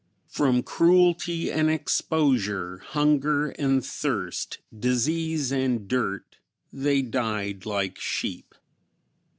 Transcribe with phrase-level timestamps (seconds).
[0.29, 6.39] From cruelty and exposure, hunger and thirst, disease and dirt,
[6.73, 8.55] they died like sheep.